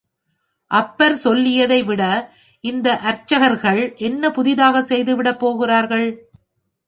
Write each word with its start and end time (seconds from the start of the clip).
அப்பர் 0.71 1.15
சொல்லியதைவிட, 1.23 2.03
இந்த 2.63 2.99
அர்ச்சகர்கள் 3.03 3.95
என்ன 3.99 4.29
புதிதாகச் 4.29 4.89
செய்துவிடப் 4.89 5.39
போகிறார்கள்? 5.39 6.07